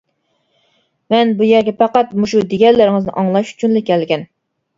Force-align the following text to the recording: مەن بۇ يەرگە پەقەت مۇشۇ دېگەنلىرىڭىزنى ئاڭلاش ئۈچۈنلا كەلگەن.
مەن 1.13 1.33
بۇ 1.41 1.49
يەرگە 1.49 1.73
پەقەت 1.81 2.15
مۇشۇ 2.23 2.41
دېگەنلىرىڭىزنى 2.55 3.15
ئاڭلاش 3.23 3.53
ئۈچۈنلا 3.53 3.87
كەلگەن. 3.93 4.27